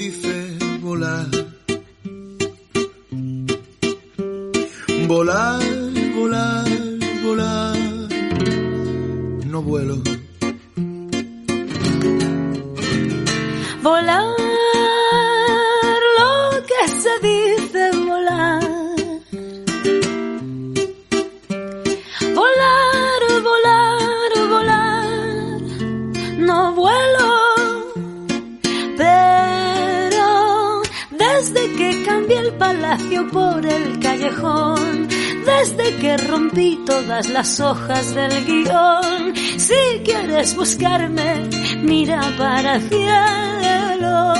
dice 0.00 0.29
las 37.32 37.60
hojas 37.60 38.14
del 38.14 38.44
guion, 38.44 39.34
si 39.36 40.00
quieres 40.04 40.54
buscarme, 40.54 41.48
mira 41.82 42.20
para 42.36 42.76
el 42.76 42.82
cielo. 42.88 44.34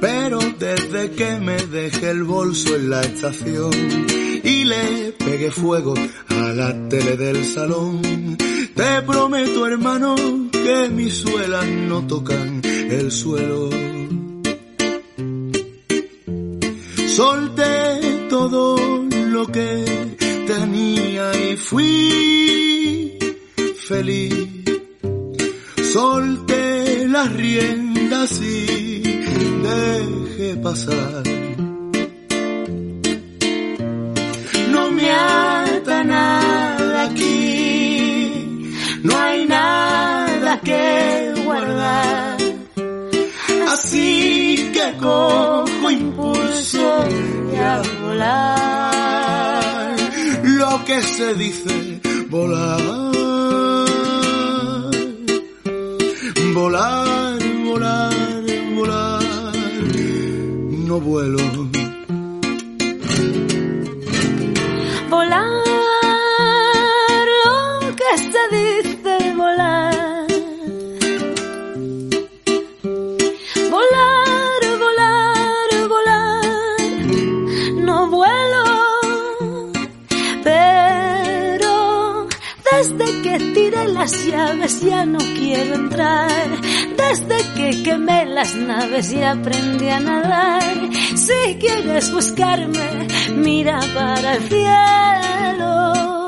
Pero 0.00 0.38
desde 0.58 1.10
que 1.12 1.40
me 1.40 1.56
dejé 1.56 2.10
el 2.10 2.24
bolso 2.24 2.76
en 2.76 2.90
la 2.90 3.00
estación 3.02 3.72
y 4.42 4.64
le 4.64 5.12
pegué 5.12 5.50
fuego 5.50 5.94
a 6.28 6.52
la 6.52 6.88
tele 6.88 7.16
del 7.16 7.44
salón, 7.44 8.36
te 8.74 9.02
prometo 9.02 9.66
hermano 9.66 10.14
que 10.50 10.88
mis 10.90 11.14
suelas 11.14 11.66
no 11.66 12.06
tocan 12.06 12.60
el 12.64 13.10
suelo. 13.10 13.70
Solté 17.08 18.26
todo 18.28 18.93
que 19.46 19.84
tenía 20.46 21.32
y 21.50 21.56
fui 21.56 23.18
feliz. 23.88 24.48
Solté 25.92 27.06
las 27.08 27.32
riendas 27.32 28.40
y 28.40 29.02
dejé 29.62 30.56
pasar. 30.62 31.22
No 34.70 34.90
me 34.90 35.10
ata 35.10 36.04
nada 36.04 37.04
aquí, 37.04 38.70
no 39.02 39.16
hay 39.16 39.46
nada 39.46 40.60
que 40.60 41.34
guardar. 41.44 42.38
Así 43.68 44.70
que 44.72 44.96
cojo 44.98 45.90
impulso 45.90 47.04
y 47.52 47.56
a 47.56 47.82
volar. 48.02 48.93
Lo 50.56 50.84
que 50.84 51.02
se 51.02 51.34
dice 51.34 52.00
volar. 52.30 52.80
Volar, 56.54 57.38
volar, 57.64 58.44
volar. 58.76 59.52
No 60.86 61.00
vuelo. 61.00 61.73
Tiré 83.84 83.92
las 83.92 84.26
llaves 84.26 84.80
ya 84.80 85.06
no 85.06 85.18
quiero 85.18 85.74
entrar. 85.74 86.60
Desde 86.96 87.36
que 87.54 87.82
quemé 87.82 88.26
las 88.26 88.54
naves 88.54 89.12
y 89.12 89.22
aprendí 89.22 89.88
a 89.88 90.00
nadar. 90.00 90.90
Si 91.14 91.54
quieres 91.58 92.12
buscarme, 92.12 93.08
mira 93.36 93.80
para 93.94 94.34
el 94.34 94.42
cielo. 94.48 96.26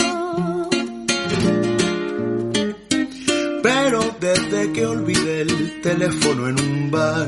Pero 3.63 4.17
desde 4.21 4.73
que 4.73 4.87
olvidé 4.87 5.41
el 5.43 5.81
teléfono 5.81 6.49
en 6.49 6.61
un 6.61 6.91
bar, 6.91 7.27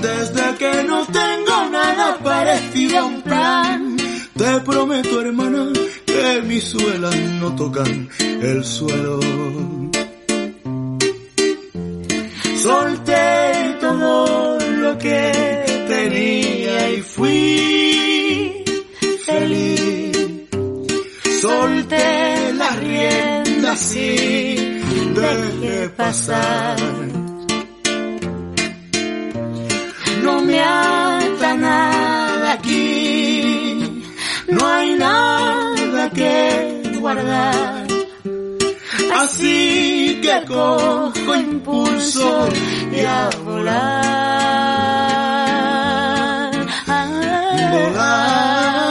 desde 0.00 0.54
que 0.58 0.84
no 0.84 1.04
tengo 1.06 1.70
nada 1.70 2.18
parecido 2.22 2.98
a 2.98 3.04
un 3.04 3.22
plan, 3.22 3.96
te 4.36 4.60
prometo 4.60 5.20
hermana 5.20 5.66
que 6.16 6.42
mis 6.42 6.64
suelas 6.64 7.16
no 7.40 7.54
tocan 7.54 8.08
el 8.20 8.64
suelo. 8.64 9.20
Solté 12.56 13.76
todo 13.80 14.58
lo 14.82 14.98
que 14.98 15.22
tenía 15.88 16.90
y 16.90 17.02
fui 17.02 18.64
feliz. 19.24 20.16
Solté 21.42 22.52
las 22.54 22.76
riendas 22.80 23.96
y 23.96 24.56
dejé 25.20 25.88
pasar. 25.96 26.76
No 30.22 30.40
me 30.42 30.60
guardar. 37.06 37.86
Así 39.14 40.20
que 40.22 40.34
cojo 40.48 41.34
impulso 41.36 42.48
y 42.92 43.00
a 43.04 43.30
volar. 43.44 44.16
Volar, 47.06 47.70
volar, 47.72 48.85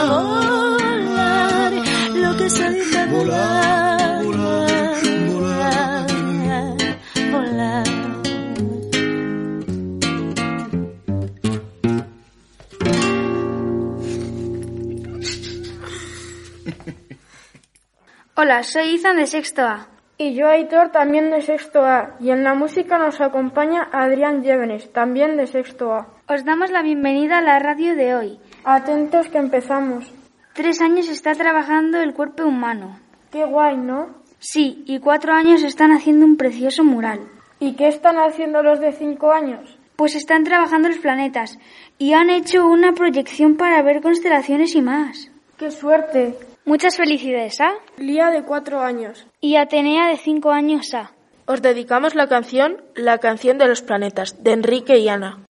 Hola, 18.38 18.62
soy 18.64 18.96
Izan 18.96 19.16
de 19.16 19.26
Sexto 19.26 19.62
A. 19.62 19.88
Y 20.18 20.34
yo, 20.34 20.46
Aitor, 20.48 20.90
también 20.90 21.30
de 21.30 21.40
sexto 21.40 21.86
A. 21.86 22.16
Y 22.20 22.28
en 22.28 22.44
la 22.44 22.52
música 22.52 22.98
nos 22.98 23.18
acompaña 23.22 23.88
Adrián 23.90 24.42
Llévenes, 24.42 24.92
también 24.92 25.38
de 25.38 25.46
sexto 25.46 25.94
A. 25.94 26.08
Os 26.28 26.44
damos 26.44 26.70
la 26.70 26.82
bienvenida 26.82 27.38
a 27.38 27.40
la 27.40 27.58
radio 27.58 27.96
de 27.96 28.14
hoy. 28.14 28.38
Atentos 28.62 29.30
que 29.30 29.38
empezamos. 29.38 30.12
Tres 30.52 30.82
años 30.82 31.08
está 31.08 31.32
trabajando 31.34 31.98
el 31.98 32.12
cuerpo 32.12 32.44
humano. 32.44 33.00
Qué 33.32 33.42
guay, 33.46 33.78
¿no? 33.78 34.16
Sí, 34.38 34.84
y 34.86 34.98
cuatro 34.98 35.32
años 35.32 35.62
están 35.62 35.92
haciendo 35.92 36.26
un 36.26 36.36
precioso 36.36 36.84
mural. 36.84 37.20
¿Y 37.58 37.74
qué 37.74 37.88
están 37.88 38.18
haciendo 38.18 38.62
los 38.62 38.80
de 38.80 38.92
cinco 38.92 39.32
años? 39.32 39.78
Pues 39.96 40.14
están 40.14 40.44
trabajando 40.44 40.90
los 40.90 40.98
planetas 40.98 41.58
y 41.96 42.12
han 42.12 42.28
hecho 42.28 42.66
una 42.66 42.92
proyección 42.92 43.56
para 43.56 43.80
ver 43.80 44.02
constelaciones 44.02 44.74
y 44.74 44.82
más. 44.82 45.30
¡Qué 45.56 45.70
suerte! 45.70 46.36
Muchas 46.68 46.96
felicidades 46.96 47.60
a 47.60 47.74
Lía 47.96 48.28
de 48.30 48.42
cuatro 48.42 48.80
años. 48.80 49.24
y 49.40 49.54
Atenea 49.54 50.08
de 50.08 50.16
cinco 50.16 50.50
años 50.50 50.92
a. 50.94 51.12
Os 51.46 51.62
dedicamos 51.62 52.16
la 52.16 52.26
canción 52.26 52.82
La 52.96 53.18
canción 53.18 53.56
de 53.56 53.68
los 53.68 53.82
planetas, 53.82 54.42
de 54.42 54.50
Enrique 54.52 54.98
y 54.98 55.08
Ana. 55.08 55.44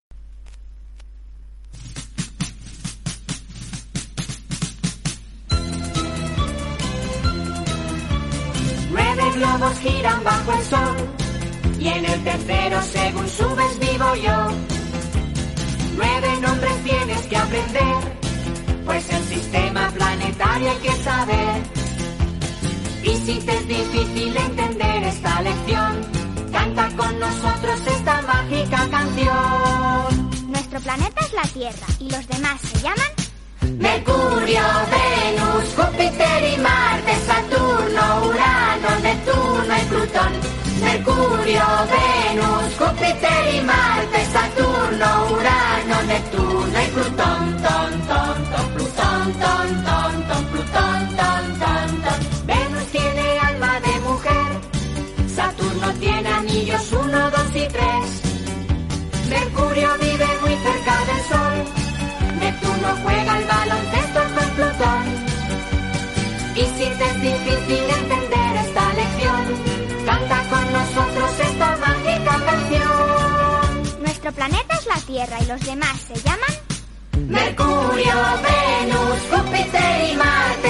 Nueve 8.92 9.24
globos 9.36 9.80
giran 9.80 10.24
bajo 10.24 10.54
el 10.54 10.64
sol 10.64 10.96
y 11.80 11.88
en 11.88 12.06
el 12.06 12.24
tercero 12.24 12.82
según 12.82 13.28
subes 13.28 13.80
vivo 13.80 14.16
yo. 14.16 14.48
Nueve 15.96 16.28
nombres 16.42 16.84
tienes 16.84 17.22
que 17.28 17.38
aprender, 17.38 17.96
pues 18.86 19.10
el 19.10 19.24
sistema 19.24 19.90
planetario 19.90 20.72
hay 20.72 20.78
que 20.78 21.04
saber. 21.04 21.64
Y 23.04 23.16
si 23.26 23.40
te 23.40 23.58
es 23.58 23.68
difícil 23.68 24.38
entender 24.38 25.04
esta 25.04 25.42
lección, 25.42 26.02
canta 26.52 26.90
con 26.96 27.20
nosotros 27.20 27.80
esta 27.88 28.22
mágica 28.22 28.88
canción. 28.90 30.32
Nuestro 30.50 30.80
planeta 30.80 31.22
es 31.26 31.34
la 31.34 31.44
Tierra 31.44 31.88
y 32.00 32.10
los 32.10 32.28
demás 32.28 32.62
se 32.62 32.82
llaman 32.82 33.16
Mercurio, 33.78 34.62
Venus, 34.96 35.66
Júpiter 35.76 36.54
y 36.54 36.58
Marte, 36.62 37.16
Saturno, 37.28 38.28
Urano, 38.28 39.00
Neptuno 39.02 39.78
y 39.78 39.86
Plutón. 39.86 40.66
Mercurio, 40.82 41.64
Venus, 41.92 42.76
Júpiter 42.78 43.56
y 43.56 43.62
Marte, 43.62 44.26
Saturno, 44.26 45.28
Urano, 45.32 46.04
Neptuno 46.08 46.84
y 46.84 46.88
Plutón, 46.92 47.58
ton, 47.64 48.05
Plutón, 49.36 49.84
ton, 49.84 50.24
ton, 50.30 50.46
Plutón, 50.46 51.16
ton, 51.18 51.44
ton, 51.60 52.02
ton. 52.04 52.20
Venus 52.48 52.86
tiene 52.92 53.40
alma 53.40 53.80
de 53.82 54.00
mujer, 54.08 54.50
Saturno 55.36 55.94
tiene 56.00 56.30
anillos 56.30 56.92
1, 56.94 57.32
2 57.32 57.56
y 57.56 57.68
3. 57.68 57.82
Mercurio 59.30 59.90
vive 60.00 60.28
muy 60.42 60.56
cerca 60.66 60.96
del 61.10 61.22
Sol, 61.32 61.56
Neptuno 62.40 62.90
juega 63.04 63.40
el 63.40 63.46
baloncesto 63.46 64.20
con 64.36 64.50
Plutón. 64.56 65.06
Y 66.56 66.66
si 66.78 66.86
te 66.98 67.06
es 67.06 67.22
difícil 67.22 67.84
entender 68.00 68.56
esta 68.66 68.94
lección, 68.94 69.44
canta 70.06 70.44
con 70.50 70.66
nosotros 70.72 71.40
esta 71.42 71.78
mágica 71.78 72.34
canción. 72.46 74.02
Nuestro 74.02 74.32
planeta 74.32 74.76
es 74.76 74.86
la 74.86 75.00
Tierra 75.06 75.38
y 75.42 75.46
los 75.48 75.62
demás 75.62 76.00
se 76.00 76.16
llaman 76.22 76.75
Mercurio, 77.28 78.14
Venus, 78.44 79.20
Júpiter 79.32 80.12
y 80.12 80.16
Marte, 80.16 80.70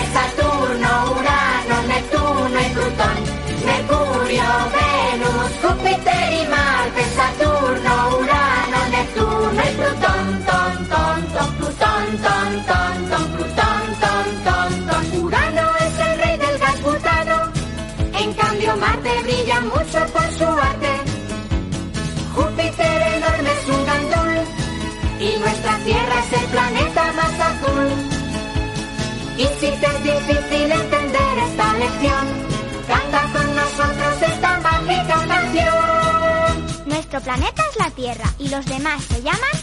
canta 32.88 33.22
con 33.34 33.56
nosotros 33.56 34.22
esta 34.22 34.60
mágica 34.60 35.28
canción. 35.28 36.88
Nuestro 36.88 37.22
planeta 37.22 37.64
es 37.72 37.78
la 37.78 37.92
Tierra 37.92 38.34
y 38.38 38.50
los 38.50 38.66
demás 38.66 39.04
se 39.04 39.22
llaman 39.22 39.56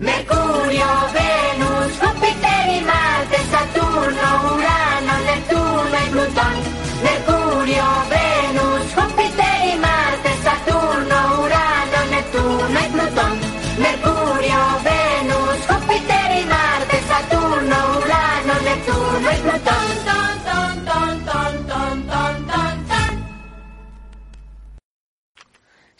Mercurio, 0.00 0.86
Venus, 1.12 1.92
Júpiter 2.00 2.68
y 2.76 2.80
Marte, 2.84 3.36
Saturno, 3.50 4.54
Urano, 4.54 4.73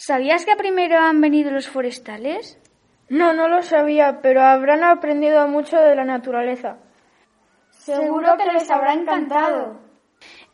¿Sabías 0.07 0.45
que 0.45 0.55
primero 0.55 0.99
han 0.99 1.23
venido 1.23 1.51
los 1.51 1.67
forestales? 1.67 2.59
No, 3.09 3.33
no 3.33 3.49
lo 3.49 3.63
sabía, 3.63 4.21
pero 4.21 4.43
habrán 4.43 4.85
aprendido 4.85 5.49
mucho 5.49 5.79
de 5.79 5.97
la 5.97 6.05
naturaleza. 6.05 6.77
Seguro 7.71 8.37
que 8.37 8.53
les 8.53 8.71
habrá 8.71 8.93
encantado. 8.93 9.81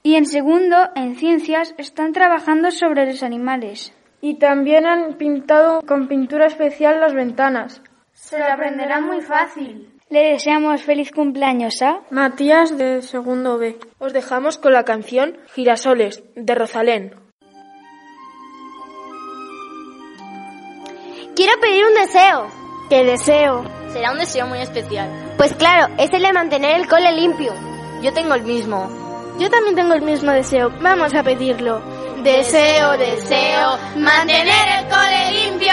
Y 0.04 0.14
en 0.14 0.26
segundo, 0.26 0.76
en 0.94 1.16
ciencias, 1.16 1.74
están 1.78 2.12
trabajando 2.12 2.70
sobre 2.70 3.06
los 3.06 3.24
animales. 3.24 3.92
Y 4.20 4.38
también 4.38 4.86
han 4.86 5.14
pintado 5.14 5.82
con 5.82 6.06
pintura 6.06 6.46
especial 6.46 7.00
las 7.00 7.12
ventanas. 7.12 7.82
Se 8.12 8.38
lo 8.38 8.44
aprenderán 8.44 9.04
muy 9.04 9.20
fácil. 9.20 9.98
Le 10.10 10.30
deseamos 10.30 10.84
feliz 10.84 11.10
cumpleaños 11.10 11.82
a 11.82 12.02
Matías 12.10 12.78
de 12.78 13.02
segundo 13.02 13.58
B. 13.58 13.80
Os 13.98 14.12
dejamos 14.12 14.58
con 14.58 14.72
la 14.72 14.84
canción 14.84 15.38
Girasoles 15.52 16.22
de 16.36 16.54
Rosalén. 16.54 17.29
Quiero 21.36 21.52
pedir 21.60 21.84
un 21.84 21.94
deseo. 21.94 22.48
¿Qué 22.88 23.04
deseo? 23.04 23.64
Será 23.92 24.12
un 24.12 24.18
deseo 24.18 24.46
muy 24.46 24.60
especial. 24.60 25.08
Pues 25.36 25.54
claro, 25.54 25.92
es 25.98 26.12
el 26.12 26.22
de 26.22 26.32
mantener 26.32 26.80
el 26.80 26.88
cole 26.88 27.12
limpio. 27.12 27.52
Yo 28.02 28.12
tengo 28.12 28.34
el 28.34 28.42
mismo. 28.42 28.88
Yo 29.38 29.48
también 29.48 29.76
tengo 29.76 29.94
el 29.94 30.02
mismo 30.02 30.32
deseo. 30.32 30.70
Vamos 30.80 31.14
a 31.14 31.22
pedirlo. 31.22 31.80
Deseo, 32.22 32.98
deseo, 32.98 33.78
mantener 33.96 34.68
el 34.78 34.88
cole 34.88 35.44
limpio. 35.44 35.72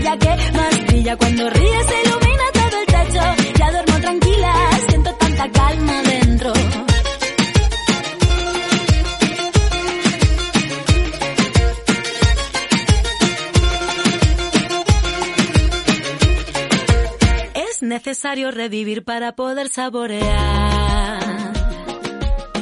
estrella 0.00 0.18
que 0.18 0.52
más 0.52 0.86
brilla. 0.86 1.16
Cuando 1.16 1.50
ríes 1.50 1.86
se 1.86 2.02
ilumina 2.08 2.44
todo 2.52 2.80
el 2.80 2.86
techo, 2.86 3.22
ya 3.58 3.70
duermo 3.70 4.00
tranquila, 4.00 4.54
siento 4.88 5.14
tanta 5.14 5.50
calma 5.50 6.02
dentro. 6.02 6.52
Es 17.54 17.82
necesario 17.82 18.50
revivir 18.50 19.04
para 19.04 19.32
poder 19.32 19.68
saborear. 19.68 21.20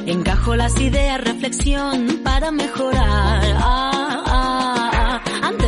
Encajo 0.06 0.56
las 0.56 0.80
ideas, 0.80 1.20
reflexión 1.20 2.20
para 2.24 2.50
mejorar. 2.50 3.56
Ah, 3.58 3.97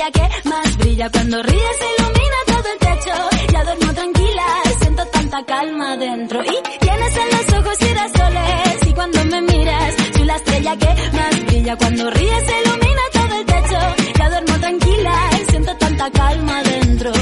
Estrella 0.00 0.10
que 0.10 0.48
más 0.48 0.76
brilla. 0.78 1.10
Cuando 1.10 1.42
ríes 1.42 1.78
ilumina 1.98 2.36
todo 2.46 2.72
el 2.72 2.78
techo, 2.78 3.52
ya 3.52 3.64
duermo 3.64 3.94
tranquila, 3.94 4.46
siento 4.80 5.06
tanta 5.06 5.44
calma 5.44 5.96
dentro. 5.96 6.42
Y 6.42 6.78
tienes 6.80 7.16
en 7.16 7.30
los 7.30 7.58
ojos 7.58 7.78
girasoles 7.78 8.86
y 8.86 8.92
cuando 8.94 9.24
me 9.26 9.40
miras 9.42 9.94
soy 10.14 10.24
la 10.24 10.36
estrella 10.36 10.76
que 10.76 11.16
más 11.16 11.46
brilla. 11.46 11.76
Cuando 11.76 12.10
ríes 12.10 12.44
ilumina 12.64 13.02
todo 13.12 13.38
el 13.40 13.46
techo, 13.46 13.78
ya 14.18 14.30
duermo 14.30 14.60
tranquila, 14.60 15.30
siento 15.50 15.76
tanta 15.76 16.10
calma 16.10 16.62
dentro. 16.62 17.12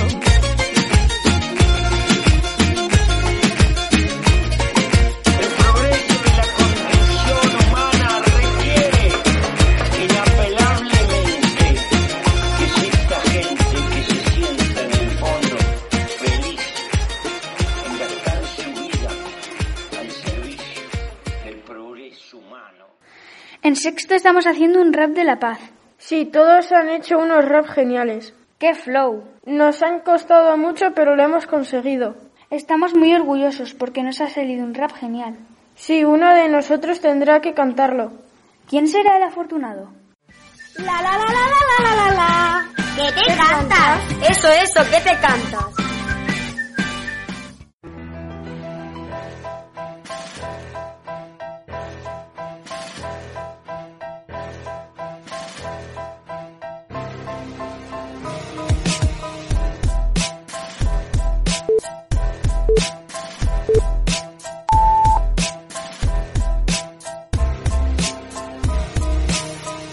Sexto 23.79 24.15
estamos 24.15 24.47
haciendo 24.47 24.81
un 24.81 24.93
rap 24.93 25.11
de 25.11 25.25
la 25.25 25.39
paz. 25.39 25.61
Sí, 25.99 26.27
todos 26.27 26.73
han 26.73 26.91
hecho 26.91 27.19
unos 27.19 27.45
rap 27.45 27.67
geniales. 27.67 28.35
¡Qué 28.59 28.75
flow! 28.75 29.25
Nos 29.47 29.83
han 29.83 30.01
costado 30.01 30.57
mucho, 30.57 30.93
pero 30.95 31.15
lo 31.15 31.23
hemos 31.23 31.47
conseguido. 31.47 32.17
Estamos 32.51 32.95
muy 32.95 33.15
orgullosos 33.15 33.75
porque 33.75 34.03
nos 34.03 34.21
ha 34.21 34.29
salido 34.29 34.65
un 34.65 34.75
rap 34.75 34.93
genial. 34.93 35.37
Sí, 35.77 36.05
uno 36.05 36.35
de 36.35 36.49
nosotros 36.49 37.01
tendrá 37.01 37.41
que 37.41 37.55
cantarlo. 37.55 38.13
¿Quién 38.69 38.89
será 38.89 39.17
el 39.17 39.23
afortunado? 39.23 39.91
La 40.77 41.01
la 41.03 41.17
la 41.17 41.25
la 41.25 41.45
la 41.53 41.85
la 41.85 41.95
la 41.95 42.15
la. 42.15 42.69
¿Qué 42.97 43.13
te 43.13 43.37
cantas? 43.37 44.31
Eso, 44.31 44.49
eso, 44.53 44.81
¿qué 44.91 45.01
te 45.09 45.17
cantas? 45.21 45.88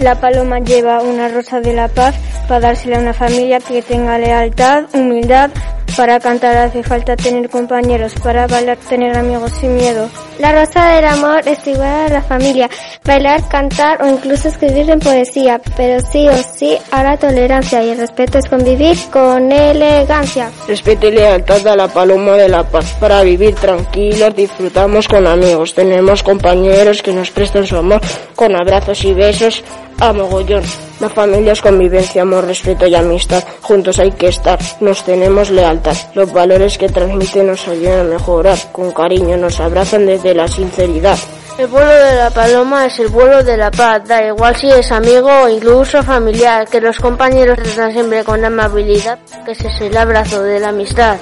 La 0.05 0.13
paloma 0.13 0.59
lleva 0.59 1.01
una 1.01 1.29
rosa 1.29 1.61
de 1.61 1.73
la 1.73 1.87
paz 1.87 2.13
para 2.47 2.59
dársela 2.59 2.97
a 2.97 2.99
una 2.99 3.13
familia 3.13 3.59
que 3.59 3.81
tenga 3.81 4.19
lealtad, 4.19 4.83
humildad. 4.93 5.49
Para 5.97 6.19
cantar 6.19 6.55
hace 6.57 6.83
falta 6.83 7.15
tener 7.15 7.49
compañeros, 7.49 8.13
para 8.21 8.45
bailar 8.45 8.77
tener 8.77 9.17
amigos 9.17 9.51
sin 9.53 9.73
miedo. 9.75 10.07
La 10.39 10.51
rosa 10.51 10.91
del 10.91 11.05
amor 11.05 11.41
es 11.47 11.65
igual 11.65 11.87
a 11.87 12.09
la 12.09 12.21
familia, 12.21 12.69
bailar, 13.05 13.47
cantar 13.47 14.03
o 14.03 14.07
incluso 14.07 14.49
escribir 14.49 14.89
en 14.89 14.99
poesía, 14.99 15.61
pero 15.77 16.05
sí 16.11 16.27
o 16.27 16.35
sí 16.35 16.77
a 16.91 17.01
la 17.01 17.17
tolerancia 17.17 17.81
y 17.81 17.91
el 17.91 17.97
respeto 17.97 18.39
es 18.39 18.49
convivir 18.49 18.97
con 19.09 19.49
elegancia. 19.49 20.51
Respeto 20.67 21.07
y 21.07 21.11
lealtad 21.11 21.65
a 21.65 21.77
la 21.77 21.87
paloma 21.87 22.33
de 22.33 22.49
la 22.49 22.63
paz, 22.63 22.93
para 22.99 23.23
vivir 23.23 23.55
tranquilos, 23.55 24.35
disfrutamos 24.35 25.07
con 25.07 25.25
amigos, 25.25 25.73
tenemos 25.73 26.21
compañeros 26.21 27.01
que 27.01 27.13
nos 27.13 27.31
prestan 27.31 27.65
su 27.65 27.77
amor 27.77 28.01
con 28.35 28.53
abrazos 28.53 29.05
y 29.05 29.13
besos 29.13 29.63
a 29.99 30.13
mogollón. 30.13 30.63
La 30.99 31.09
familia 31.09 31.53
es 31.53 31.61
convivencia, 31.61 32.21
amor, 32.21 32.45
respeto 32.45 32.87
y 32.87 32.95
amistad. 32.95 33.43
Juntos 33.61 33.99
hay 33.99 34.11
que 34.11 34.27
estar, 34.27 34.57
nos 34.79 35.03
tenemos 35.03 35.49
lealtad. 35.49 35.95
Los 36.13 36.31
valores 36.31 36.77
que 36.77 36.89
transmiten 36.89 37.47
nos 37.47 37.67
ayudan 37.67 37.99
a 37.99 38.03
mejorar. 38.03 38.57
Con 38.71 38.91
cariño 38.91 39.37
nos 39.37 39.59
abrazan 39.59 40.05
desde 40.05 40.33
la 40.33 40.47
sinceridad. 40.47 41.17
El 41.57 41.67
vuelo 41.67 41.91
de 41.91 42.15
la 42.15 42.29
paloma 42.31 42.85
es 42.85 42.99
el 42.99 43.07
vuelo 43.07 43.41
de 43.41 43.55
la 43.55 43.71
paz, 43.71 44.01
da 44.05 44.25
igual 44.27 44.55
si 44.57 44.69
es 44.69 44.91
amigo 44.91 45.29
o 45.43 45.47
incluso 45.47 46.03
familiar, 46.03 46.67
que 46.67 46.81
los 46.81 46.99
compañeros 46.99 47.57
tratan 47.63 47.93
siempre 47.93 48.25
con 48.25 48.43
amabilidad, 48.43 49.19
que 49.45 49.53
ese 49.53 49.69
es 49.69 49.81
el 49.81 49.95
abrazo 49.95 50.43
de 50.43 50.59
la 50.59 50.69
amistad. 50.69 51.17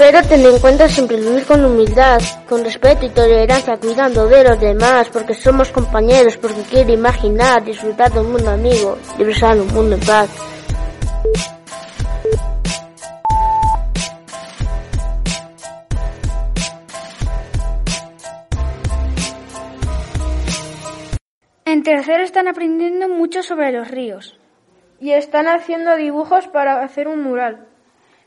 Pero 0.00 0.22
ten 0.22 0.42
en 0.46 0.58
cuenta 0.60 0.88
siempre 0.88 1.18
vivir 1.18 1.44
con 1.44 1.62
humildad, 1.62 2.22
con 2.48 2.64
respeto 2.64 3.04
y 3.04 3.10
tolerancia, 3.10 3.76
cuidando 3.76 4.26
de 4.28 4.44
los 4.44 4.58
demás, 4.58 5.10
porque 5.10 5.34
somos 5.34 5.70
compañeros, 5.70 6.38
porque 6.38 6.62
quiero 6.62 6.90
imaginar, 6.90 7.62
disfrutar 7.62 8.10
de 8.10 8.20
un 8.20 8.32
mundo 8.32 8.50
amigo, 8.50 8.96
disfrutar 9.18 9.56
de 9.56 9.60
un 9.60 9.74
mundo 9.74 9.96
en 9.96 10.00
paz. 10.00 10.30
En 21.66 21.82
tercero 21.82 22.22
están 22.22 22.48
aprendiendo 22.48 23.06
mucho 23.06 23.42
sobre 23.42 23.70
los 23.70 23.90
ríos. 23.90 24.38
Y 24.98 25.12
están 25.12 25.46
haciendo 25.46 25.96
dibujos 25.96 26.48
para 26.48 26.82
hacer 26.82 27.06
un 27.06 27.22
mural. 27.22 27.69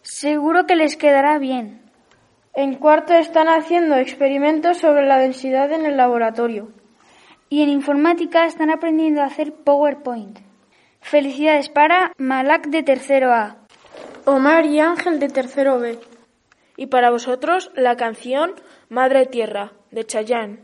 Seguro 0.03 0.65
que 0.65 0.75
les 0.75 0.97
quedará 0.97 1.39
bien. 1.39 1.81
En 2.53 2.75
cuarto 2.75 3.13
están 3.13 3.47
haciendo 3.47 3.95
experimentos 3.95 4.77
sobre 4.77 5.07
la 5.07 5.17
densidad 5.17 5.71
en 5.71 5.85
el 5.85 5.95
laboratorio. 5.95 6.71
Y 7.49 7.63
en 7.63 7.69
informática 7.69 8.45
están 8.45 8.69
aprendiendo 8.69 9.21
a 9.21 9.25
hacer 9.25 9.53
PowerPoint. 9.53 10.39
Felicidades 10.99 11.69
para 11.69 12.11
Malak 12.17 12.67
de 12.67 12.83
tercero 12.83 13.31
A. 13.33 13.57
Omar 14.25 14.65
y 14.65 14.81
Ángel 14.81 15.19
de 15.19 15.29
tercero 15.29 15.79
B. 15.79 15.97
Y 16.75 16.87
para 16.87 17.09
vosotros 17.09 17.71
la 17.75 17.95
canción 17.95 18.55
Madre 18.89 19.25
Tierra 19.25 19.71
de 19.91 20.05
Chayanne. 20.05 20.63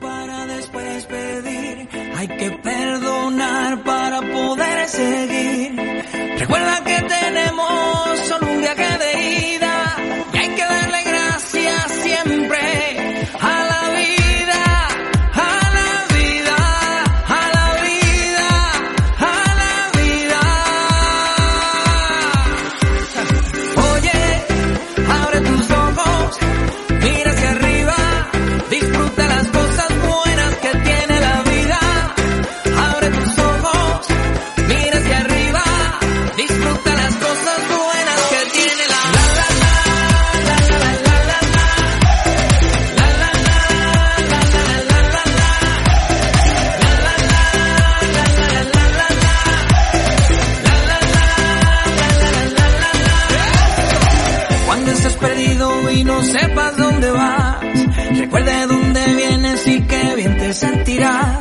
para 0.00 0.46
después 0.46 1.06
pedir. 1.06 1.88
Hay 2.16 2.28
que 2.28 2.50
perdonar 2.62 3.82
para 3.82 4.20
poder 4.20 4.88
seguir. 4.88 5.67
Recuerda 6.38 6.80
que 6.84 7.02
tenemos 7.02 7.27
No 56.18 56.24
sepas 56.24 56.76
dónde 56.76 57.12
vas. 57.12 57.60
Recuerde 58.18 58.66
dónde 58.66 59.06
vienes 59.14 59.64
y 59.68 59.80
qué 59.82 60.14
bien 60.16 60.36
te 60.36 60.52
sentirás. 60.52 61.37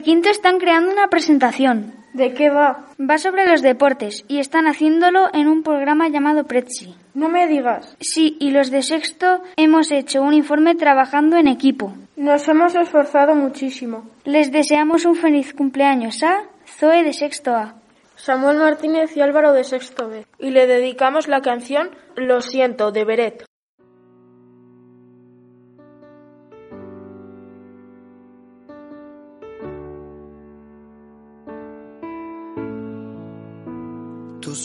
De 0.00 0.04
quinto 0.04 0.30
están 0.30 0.58
creando 0.58 0.90
una 0.90 1.08
presentación. 1.08 1.92
¿De 2.14 2.32
qué 2.32 2.48
va? 2.48 2.86
Va 2.98 3.18
sobre 3.18 3.46
los 3.46 3.60
deportes 3.60 4.24
y 4.28 4.38
están 4.38 4.66
haciéndolo 4.66 5.28
en 5.34 5.46
un 5.46 5.62
programa 5.62 6.08
llamado 6.08 6.44
Prezi. 6.44 6.94
No 7.12 7.28
me 7.28 7.46
digas. 7.46 7.98
Sí, 8.00 8.38
y 8.40 8.50
los 8.50 8.70
de 8.70 8.82
sexto 8.82 9.42
hemos 9.58 9.92
hecho 9.92 10.22
un 10.22 10.32
informe 10.32 10.74
trabajando 10.74 11.36
en 11.36 11.48
equipo. 11.48 11.92
Nos 12.16 12.48
hemos 12.48 12.74
esforzado 12.76 13.34
muchísimo. 13.34 14.08
Les 14.24 14.50
deseamos 14.50 15.04
un 15.04 15.16
feliz 15.16 15.52
cumpleaños 15.52 16.22
a 16.22 16.44
Zoe 16.64 17.04
de 17.04 17.12
sexto 17.12 17.54
A. 17.54 17.74
Samuel 18.16 18.56
Martínez 18.56 19.14
y 19.18 19.20
Álvaro 19.20 19.52
de 19.52 19.64
sexto 19.64 20.08
B. 20.08 20.24
Y 20.38 20.50
le 20.50 20.66
dedicamos 20.66 21.28
la 21.28 21.42
canción 21.42 21.90
Lo 22.16 22.40
siento 22.40 22.90
de 22.90 23.04
Beret. 23.04 23.49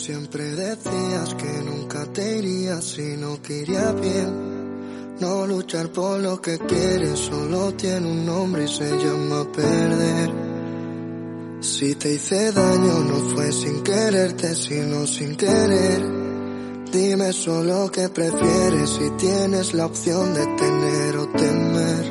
Siempre 0.06 0.44
decías 0.52 1.34
que 1.34 1.62
nunca 1.64 2.06
te 2.12 2.38
irías 2.38 2.84
si 2.84 3.16
no 3.16 3.42
quería 3.42 3.90
bien. 3.90 5.16
No 5.18 5.44
luchar 5.48 5.88
por 5.90 6.20
lo 6.20 6.40
que 6.40 6.58
quieres 6.58 7.18
solo 7.18 7.74
tiene 7.74 8.06
un 8.06 8.24
nombre 8.24 8.66
y 8.66 8.68
se 8.68 8.88
llama 8.88 9.50
perder. 9.50 10.30
Si 11.60 11.96
te 11.96 12.14
hice 12.14 12.52
daño 12.52 13.00
no 13.00 13.16
fue 13.34 13.50
sin 13.50 13.82
quererte, 13.82 14.54
sino 14.54 15.08
sin 15.08 15.34
querer. 15.34 16.00
Dime 16.92 17.32
solo 17.32 17.90
qué 17.90 18.08
prefieres 18.08 18.88
si 18.90 19.10
tienes 19.18 19.74
la 19.74 19.86
opción 19.86 20.34
de 20.34 20.46
tener 20.56 21.16
o 21.16 21.26
temer. 21.30 22.04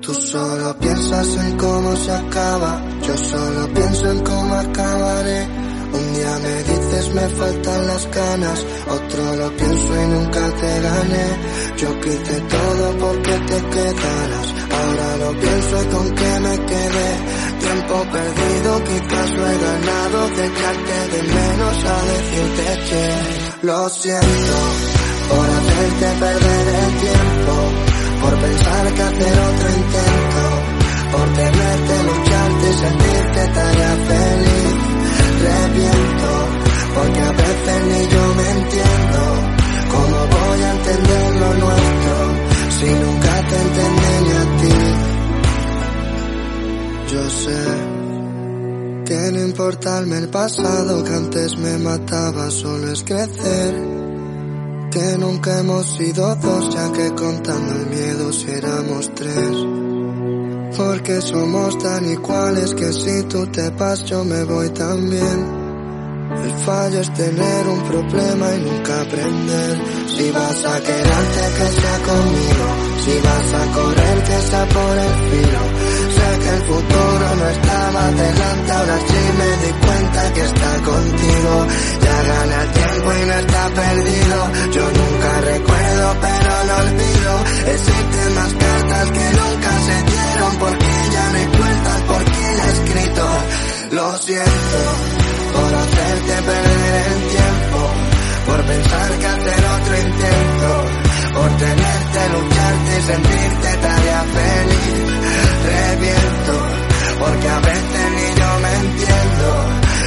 Tú 0.00 0.14
solo 0.14 0.78
piensas 0.78 1.26
en 1.44 1.56
cómo 1.56 1.96
se 1.96 2.12
acaba, 2.12 2.84
yo 3.04 3.16
solo 3.16 3.68
pienso 3.74 4.12
en 4.12 4.20
cómo 4.22 4.54
acabaré. 4.54 5.61
Un 5.92 6.14
día 6.14 6.38
me 6.38 6.62
dices 6.62 7.14
me 7.14 7.28
faltan 7.28 7.86
las 7.86 8.10
ganas, 8.10 8.66
otro 8.88 9.36
lo 9.36 9.56
pienso 9.56 10.02
y 10.02 10.06
nunca 10.08 10.40
te 10.60 10.80
gané. 10.80 11.26
Yo 11.76 12.00
quité 12.00 12.40
todo 12.40 12.98
porque 12.98 13.32
te 13.32 13.58
quedaras, 13.74 14.46
ahora 14.78 15.16
lo 15.18 15.30
pienso 15.38 15.82
y 15.82 15.86
con 15.94 16.14
qué 16.14 16.40
me 16.40 16.56
quedé. 16.70 17.10
Tiempo 17.60 17.94
perdido, 18.10 18.84
quizás 18.84 19.30
lo 19.32 19.46
he 19.50 19.58
ganado, 19.68 20.28
de 20.36 20.46
echarte 20.46 20.96
de 21.12 21.22
menos 21.22 21.76
a 21.84 21.96
decirte 22.12 22.66
que 22.88 23.66
lo 23.66 23.88
siento. 23.90 24.56
Por 25.28 25.46
hacerte 25.56 26.06
perder 26.20 26.66
el 26.84 26.92
tiempo, 27.00 27.54
por 28.22 28.34
pensar 28.40 28.94
que 28.94 29.02
hacer 29.02 29.34
otro 29.50 29.68
intento, 29.82 30.44
por 31.12 31.28
tenerte, 31.34 31.94
lucharte 32.08 32.70
y 32.70 32.78
sentirte 32.78 33.52
tarea 33.52 33.96
feliz 34.08 34.91
reviento, 35.42 36.30
porque 36.94 37.20
a 37.20 37.32
veces 37.32 37.78
ni 37.90 38.02
yo 38.14 38.24
me 38.38 38.46
entiendo. 38.50 39.20
¿Cómo 39.92 40.18
voy 40.36 40.60
a 40.62 40.70
entender 40.72 41.26
lo 41.40 41.50
nuestro 41.64 42.14
si 42.78 42.88
nunca 43.02 43.32
te 43.48 43.56
entendí 43.66 44.14
ni 44.24 44.32
a 44.32 44.44
ti? 44.60 44.78
Yo 47.12 47.22
sé 47.30 47.62
que 49.04 49.32
no 49.32 49.40
importarme 49.40 50.16
el 50.18 50.28
pasado 50.28 51.04
que 51.04 51.12
antes 51.12 51.58
me 51.58 51.76
mataba, 51.78 52.50
solo 52.50 52.90
es 52.90 53.02
crecer. 53.02 53.74
Que 54.90 55.18
nunca 55.18 55.58
hemos 55.58 55.86
sido 55.96 56.34
dos, 56.36 56.74
ya 56.74 56.92
que 56.92 57.14
contando 57.14 57.72
el 57.74 57.86
miedo 57.86 58.32
si 58.32 58.50
éramos 58.50 59.10
tres. 59.14 59.81
Porque 60.76 61.20
somos 61.20 61.78
tan 61.78 62.04
iguales 62.10 62.74
que 62.74 62.92
si 62.92 63.22
tú 63.24 63.46
te 63.48 63.68
vas 63.70 64.04
yo 64.04 64.24
me 64.24 64.42
voy 64.44 64.70
también. 64.70 65.62
El 66.44 66.52
fallo 66.64 67.00
es 67.00 67.12
tener 67.12 67.68
un 67.68 67.82
problema 67.82 68.54
y 68.54 68.60
nunca 68.62 69.02
aprender. 69.02 69.72
Si 70.08 70.30
vas 70.30 70.64
a 70.64 70.80
quedarte 70.80 71.42
que 71.56 71.66
sea 71.80 71.98
conmigo, 72.08 72.66
si 73.04 73.14
vas 73.20 73.52
a 73.52 73.72
correr 73.74 74.22
que 74.24 74.38
sea 74.48 74.64
por 74.66 74.98
el 74.98 75.14
filo. 75.28 75.62
Sé 76.16 76.28
que 76.42 76.48
el 76.56 76.62
futuro 76.62 77.26
no 77.38 77.48
estaba 77.48 78.10
delante, 78.10 78.72
ahora 78.72 78.98
sí 79.06 79.22
me 79.38 79.50
di 79.66 79.72
cuenta 79.86 80.32
que 80.32 80.40
está 80.40 80.72
contigo. 80.90 81.66
Ya 82.02 82.22
gana 82.30 82.62
el 82.62 82.70
tiempo 82.72 83.12
y 83.12 83.26
no 83.26 83.34
está 83.34 83.68
perdido. 83.68 84.38
Yo 84.72 84.84
nunca 84.98 85.40
recuerdo 85.52 86.16
pero 86.20 86.52
no 86.66 86.74
olvido. 86.82 87.32
Existen 87.72 88.34
más 88.34 88.52
cartas 88.54 89.10
que 89.10 89.26
nunca 89.36 89.70
se 89.86 89.96
dieron 90.10 90.58
por 94.24 95.74
hacerte 95.74 96.32
perder 96.42 97.06
el 97.12 97.28
tiempo, 97.28 97.90
por 98.46 98.64
pensar 98.66 99.18
que 99.18 99.26
hacer 99.26 99.64
otro 99.64 99.98
intento, 99.98 100.84
por 101.34 101.50
tenerte, 101.56 102.28
lucharte 102.30 102.98
y 102.98 103.02
sentirte 103.02 103.76
tarea 103.78 104.24
feliz. 104.32 105.10
Reviento, 105.64 106.54
porque 107.18 107.48
a 107.48 107.58
veces 107.58 108.10
ni 108.14 108.40
yo 108.40 108.58
me 108.62 108.74
entiendo. 108.86 109.48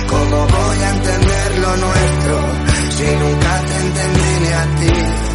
¿Cómo 0.07 0.47
voy 0.47 0.77
a 0.77 0.89
entender 0.91 1.59
lo 1.59 1.75
nuestro 1.75 2.39
si 2.95 3.03
nunca 3.17 3.61
te 3.65 3.75
entendí 3.75 4.39
ni 4.39 4.51
a 4.53 4.75
ti? 4.79 5.34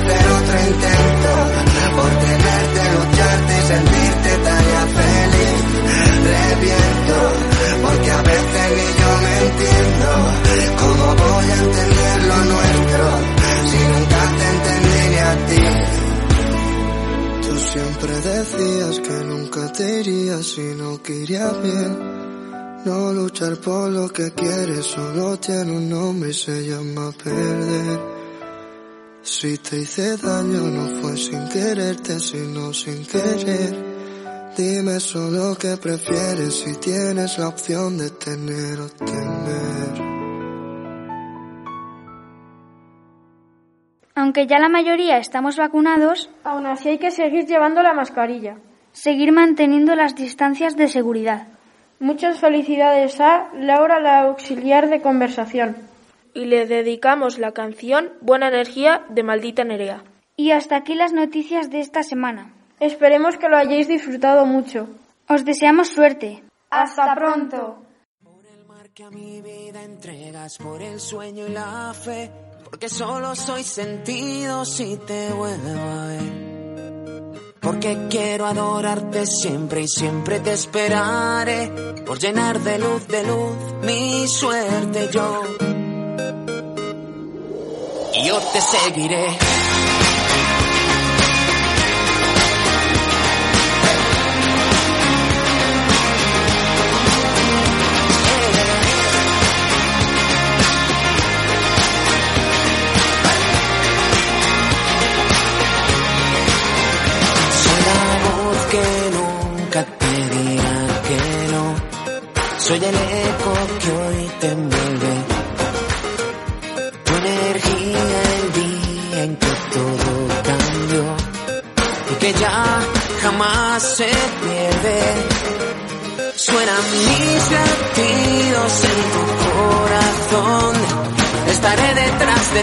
si 20.61 20.75
no 20.75 21.01
que 21.01 21.13
iría 21.13 21.49
bien. 21.63 21.93
No 22.85 23.13
luchar 23.13 23.57
por 23.57 23.89
lo 23.89 24.09
que 24.09 24.31
quieres, 24.31 24.85
solo 24.85 25.37
tiene 25.37 25.71
un 25.71 25.89
nombre 25.89 26.29
y 26.29 26.33
se 26.33 26.67
llama 26.67 27.11
perder. 27.23 27.99
Si 29.21 29.57
te 29.59 29.77
hice 29.81 30.17
daño 30.17 30.61
no 30.77 30.85
fue 30.99 31.15
sin 31.15 31.47
quererte, 31.49 32.19
sino 32.19 32.73
sin 32.73 33.05
querer. 33.05 33.73
Dime 34.57 34.99
solo 34.99 35.55
qué 35.55 35.77
prefieres 35.77 36.53
si 36.55 36.75
tienes 36.77 37.37
la 37.37 37.47
opción 37.47 37.97
de 37.97 38.09
tener 38.09 38.79
o 38.79 38.89
tener. 38.89 40.11
Aunque 44.15 44.45
ya 44.47 44.59
la 44.59 44.69
mayoría 44.69 45.17
estamos 45.17 45.57
vacunados, 45.57 46.29
aún 46.43 46.65
así 46.65 46.89
hay 46.89 46.97
que 46.97 47.11
seguir 47.11 47.45
llevando 47.45 47.81
la 47.81 47.93
mascarilla. 47.93 48.57
Seguir 48.93 49.31
manteniendo 49.31 49.95
las 49.95 50.15
distancias 50.15 50.75
de 50.75 50.87
seguridad. 50.87 51.47
Muchas 51.99 52.39
felicidades 52.39 53.21
a 53.21 53.49
Laura, 53.53 53.99
la 53.99 54.21
auxiliar 54.21 54.89
de 54.89 55.01
conversación. 55.01 55.77
Y 56.33 56.45
le 56.45 56.65
dedicamos 56.65 57.37
la 57.37 57.51
canción 57.51 58.09
Buena 58.21 58.47
Energía 58.47 59.05
de 59.09 59.23
Maldita 59.23 59.63
Nerea. 59.63 60.03
Y 60.35 60.51
hasta 60.51 60.77
aquí 60.77 60.95
las 60.95 61.13
noticias 61.13 61.69
de 61.69 61.79
esta 61.79 62.03
semana. 62.03 62.53
Esperemos 62.79 63.37
que 63.37 63.47
lo 63.47 63.57
hayáis 63.57 63.87
disfrutado 63.87 64.45
mucho. 64.45 64.87
Os 65.29 65.45
deseamos 65.45 65.89
suerte. 65.89 66.43
Hasta 66.69 67.13
pronto. 67.15 67.83
Por 68.23 68.45
el 68.45 68.65
mar 68.65 68.89
que 68.89 69.03
a 69.03 69.11
mi 69.11 69.41
vida 69.41 69.83
entregas, 69.83 70.57
por 70.57 70.81
el 70.81 70.99
sueño 70.99 71.47
y 71.47 71.51
la 71.51 71.93
fe, 71.93 72.31
porque 72.63 72.89
solo 72.89 73.35
soy 73.35 73.63
sentido 73.63 74.65
si 74.65 74.97
te 74.97 75.29
vuelvo 75.33 75.79
a 75.79 76.07
ver. 76.07 76.50
Porque 77.61 78.07
quiero 78.09 78.47
adorarte 78.47 79.27
siempre 79.27 79.81
y 79.81 79.87
siempre 79.87 80.39
te 80.39 80.53
esperaré, 80.53 81.71
por 82.05 82.17
llenar 82.17 82.59
de 82.59 82.79
luz, 82.79 83.07
de 83.07 83.23
luz 83.23 83.55
mi 83.83 84.27
suerte 84.27 85.09
yo. 85.13 85.43
Y 88.15 88.27
yo 88.27 88.39
te 88.39 88.61
seguiré. 88.61 89.27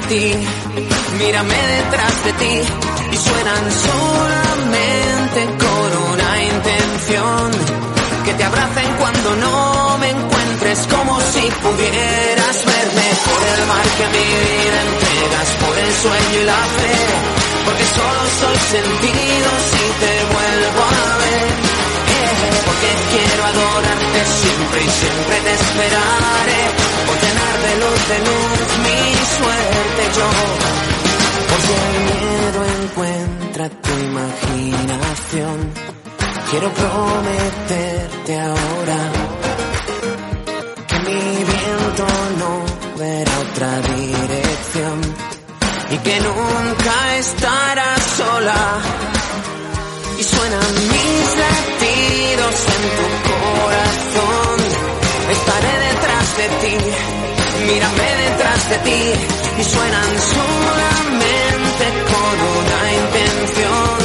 Mírame 0.09 1.55
detrás 1.77 2.25
de 2.25 2.33
ti 2.33 2.55
y 3.13 3.17
suenan 3.17 3.65
solamente 3.89 5.41
con 5.65 5.89
una 6.13 6.43
intención. 6.45 7.51
Que 8.25 8.33
te 8.33 8.45
abracen 8.45 8.89
cuando 8.99 9.37
no 9.37 9.99
me 9.99 10.09
encuentres 10.09 10.79
como 10.89 11.21
si 11.21 11.45
pudieras 11.61 12.57
verme 12.65 13.07
por 13.29 13.43
el 13.53 13.67
mar 13.69 13.87
que 13.99 14.07
mi 14.17 14.25
vida 14.25 14.79
entregas, 14.89 15.49
por 15.61 15.77
el 15.79 15.93
sueño 15.93 16.41
y 16.41 16.45
la 16.45 16.63
fe. 16.79 16.97
Porque 17.67 17.85
solo 17.99 18.23
soy 18.41 18.59
sentido 18.77 19.49
si 19.71 19.85
te 20.01 20.13
vuelvo 20.33 20.83
a 20.89 21.17
ver. 21.21 21.49
Eh, 22.17 22.33
Porque 22.65 22.91
quiero 23.13 23.28
adorarte 23.49 24.21
siempre 24.43 24.79
y 24.85 24.91
siempre 25.01 25.37
te 25.47 25.53
esperaré. 25.61 26.63
Por 27.07 27.17
llenar 27.25 27.57
de 27.67 27.73
luz, 27.83 28.01
de 28.13 28.19
luz 28.29 28.69
mi 28.87 29.03
suerte 29.37 30.03
yo. 30.17 30.29
Por 31.49 31.61
si 31.65 31.73
el 31.83 31.97
miedo 32.09 32.61
encuentra 32.83 33.65
tu 33.85 33.93
imaginación, 34.11 35.57
quiero 36.51 36.69
prometerte 36.81 38.41
ahora 38.41 39.01
que 40.89 40.99
mi 41.07 41.23
viento 41.53 42.07
no 42.41 42.53
verá 42.99 43.35
otra 43.47 43.71
dirección 43.97 44.97
y 45.91 45.97
que 45.99 46.21
nunca 46.21 47.17
estarás 47.17 48.03
sola. 48.17 48.61
Y 50.19 50.23
suenan 50.25 50.75
mis 50.91 51.37
latidos 51.39 51.78
en 52.11 52.85
tu 52.97 53.07
corazón, 53.29 54.57
estaré 55.31 55.75
detrás 55.89 56.27
de 56.39 56.47
ti, 56.63 56.77
mírame 57.67 58.09
detrás 58.25 58.71
de 58.71 58.79
ti 58.79 59.03
y 59.59 59.65
suenan 59.65 60.11
solamente 60.37 61.85
con 62.13 62.35
una 62.59 62.81
intención. 63.03 63.99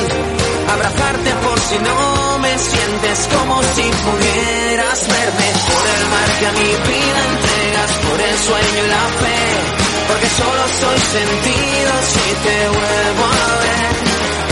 Abrazarte 0.74 1.32
por 1.46 1.60
si 1.60 1.78
no 1.80 2.40
me 2.40 2.58
sientes 2.58 3.30
como 3.36 3.62
si 3.76 3.86
pudieras 4.08 5.00
verme 5.08 5.48
por 5.70 5.86
el 5.96 6.04
mar 6.14 6.30
que 6.40 6.48
a 6.48 6.52
mi 6.52 6.72
vida 6.92 7.20
entregas, 7.32 7.92
por 8.04 8.20
el 8.20 8.38
sueño 8.38 8.80
y 8.84 8.90
la 8.90 9.06
fe. 9.22 9.40
Porque 10.08 10.30
solo 10.42 10.64
soy 10.82 11.00
sentido 11.18 11.92
si 12.14 12.28
te 12.44 12.58
vuelvo 12.68 13.24
a 13.24 13.52
ver. 13.64 13.94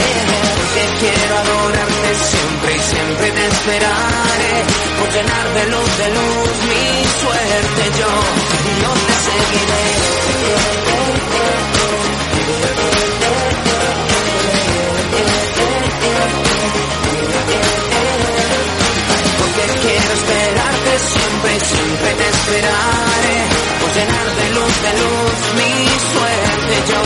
Eh, 0.02 0.42
Porque 0.56 0.84
quiero 1.00 1.38
adorarte 1.38 1.71
esperaré. 3.62 4.54
Por 5.00 5.10
llenar 5.14 5.48
de 5.54 5.66
luz, 5.72 5.98
de 6.02 6.08
luz 6.18 6.54
mi 6.70 6.86
suerte 7.22 7.84
yo. 8.00 8.12
Yo 8.82 8.92
te 9.08 9.16
seguiré. 9.28 9.84
Porque 19.40 19.64
quiero 19.82 20.12
esperarte 20.20 20.92
siempre 21.12 21.52
siempre 21.72 22.10
te 22.20 22.28
esperaré. 22.36 23.38
Por 23.80 23.90
llenar 23.98 24.28
de 24.40 24.48
luz, 24.58 24.76
de 24.86 24.94
luz 25.02 25.36
mi 25.60 25.74
suerte 26.12 26.76
yo. 26.92 27.02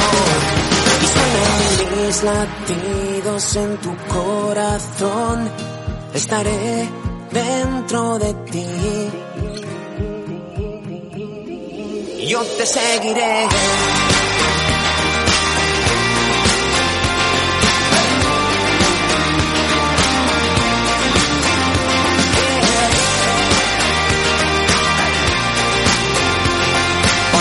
Y 1.03 1.07
suenan 1.15 1.63
mis 1.97 2.17
latidos 2.23 3.55
en 3.57 3.77
tu 3.77 3.91
corazón. 4.07 5.74
Estaré 6.15 6.89
dentro 7.31 8.17
de 8.19 8.33
ti. 8.51 8.65
Yo 12.27 12.41
te 12.57 12.65
seguiré. 12.65 13.47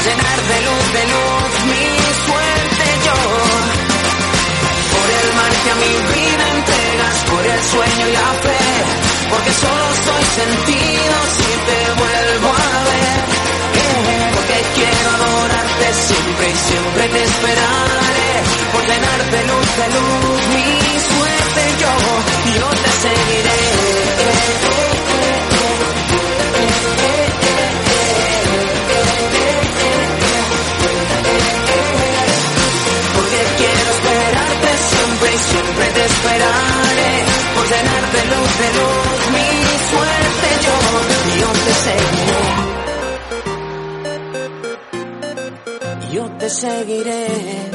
Llenar 0.04 0.40
de 0.42 0.58
luz, 0.66 0.86
de 0.92 1.04
luz 1.12 1.50
mi 1.70 1.86
suerte 2.26 2.86
yo. 3.06 3.18
Por 4.94 5.08
el 5.20 5.28
mar 5.38 5.52
que 5.62 5.70
a 5.70 5.76
mi 5.76 5.94
vida 6.12 6.44
entregas, 6.58 7.16
por 7.30 7.44
el 7.46 7.60
sueño 7.72 8.04
y 8.08 8.12
la 8.12 8.28
fe. 8.42 8.53
Solo 9.60 9.86
soy 10.06 10.24
sentido 10.40 11.14
si 11.36 11.50
te 11.68 11.80
vuelvo 12.00 12.48
a 12.48 12.84
ver. 12.88 13.18
Porque 14.34 14.58
quiero 14.74 15.08
adorarte 15.16 15.86
siempre 16.08 16.50
y 16.50 16.56
siempre 16.68 17.08
te 17.08 17.24
esperaré. 17.24 18.30
Por 18.72 18.82
llenar 18.82 19.20
de 19.30 19.40
luz, 19.50 19.68
de 19.80 19.86
luz 19.96 20.40
mi 20.54 20.68
suerte 21.10 21.62
yo. 21.82 21.92
Yo 22.58 22.68
te 22.82 22.90
seguiré. 23.04 23.73
Seguiré. 46.54 47.73